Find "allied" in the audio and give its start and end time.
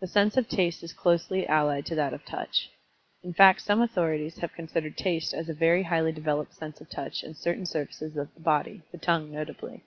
1.46-1.84